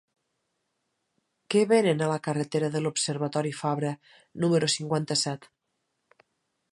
[1.53, 3.95] Què venen a la carretera de l'Observatori Fabra
[4.45, 5.49] número cinquanta-set?